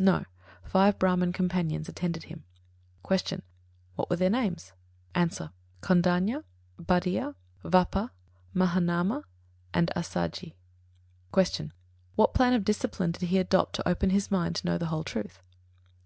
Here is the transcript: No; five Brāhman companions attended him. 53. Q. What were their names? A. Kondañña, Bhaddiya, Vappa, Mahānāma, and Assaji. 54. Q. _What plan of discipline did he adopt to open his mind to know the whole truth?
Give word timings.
No; 0.00 0.24
five 0.64 0.98
Brāhman 0.98 1.34
companions 1.34 1.86
attended 1.86 2.22
him. 2.22 2.44
53. 3.06 3.40
Q. 3.40 3.42
What 3.94 4.08
were 4.08 4.16
their 4.16 4.30
names? 4.30 4.72
A. 5.14 5.50
Kondañña, 5.82 6.44
Bhaddiya, 6.80 7.34
Vappa, 7.62 8.10
Mahānāma, 8.56 9.22
and 9.74 9.90
Assaji. 9.94 10.54
54. 11.34 11.42
Q. 11.44 11.70
_What 12.18 12.32
plan 12.32 12.54
of 12.54 12.64
discipline 12.64 13.10
did 13.10 13.26
he 13.28 13.36
adopt 13.36 13.74
to 13.74 13.86
open 13.86 14.08
his 14.08 14.30
mind 14.30 14.56
to 14.56 14.66
know 14.66 14.78
the 14.78 14.86
whole 14.86 15.04
truth? 15.04 15.42